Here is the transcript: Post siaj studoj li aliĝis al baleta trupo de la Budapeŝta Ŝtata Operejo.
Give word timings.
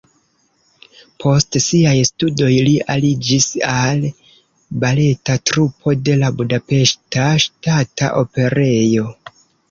Post 1.23 1.55
siaj 1.63 1.97
studoj 2.09 2.47
li 2.67 2.71
aliĝis 2.93 3.45
al 3.71 4.01
baleta 4.83 5.35
trupo 5.49 5.93
de 6.07 6.15
la 6.23 6.31
Budapeŝta 6.39 7.27
Ŝtata 7.45 8.09
Operejo. 8.23 9.07